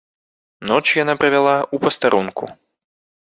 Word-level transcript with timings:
Ноч 0.69 0.85
яна 1.03 1.13
правяла 1.21 1.53
ў 1.57 1.77
пастарунку. 1.85 2.43